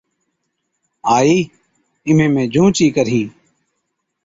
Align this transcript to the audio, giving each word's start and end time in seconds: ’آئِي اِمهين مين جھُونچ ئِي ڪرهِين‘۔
’آئِي 1.17 1.37
اِمهين 2.07 2.31
مين 2.35 2.45
جھُونچ 2.53 2.77
ئِي 2.83 2.87
ڪرهِين‘۔ 2.95 3.29